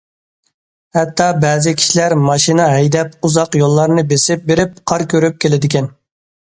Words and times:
ھەتتا 0.97 1.27
بەزى 1.43 1.73
كىشىلەر 1.81 2.17
ماشىنا 2.23 2.65
ھەيدەپ 2.77 3.15
ئۇزاق 3.29 3.59
يوللارنى 3.63 4.09
بېسىپ 4.15 4.51
بېرىپ 4.51 4.85
قار 4.93 5.11
كۆرۈپ 5.15 5.41
كېلىدىكەن. 5.47 5.97